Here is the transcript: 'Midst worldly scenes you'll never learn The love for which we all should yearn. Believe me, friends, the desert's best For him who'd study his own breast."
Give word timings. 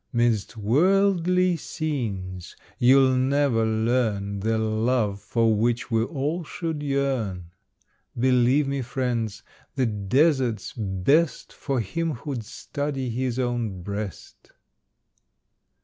'Midst 0.11 0.57
worldly 0.57 1.55
scenes 1.55 2.55
you'll 2.79 3.15
never 3.15 3.63
learn 3.67 4.39
The 4.39 4.57
love 4.57 5.21
for 5.21 5.55
which 5.55 5.91
we 5.91 6.01
all 6.05 6.43
should 6.43 6.81
yearn. 6.81 7.51
Believe 8.17 8.67
me, 8.67 8.81
friends, 8.81 9.43
the 9.75 9.85
desert's 9.85 10.73
best 10.73 11.53
For 11.53 11.79
him 11.81 12.13
who'd 12.13 12.43
study 12.43 13.11
his 13.11 13.37
own 13.37 13.83
breast." 13.83 14.51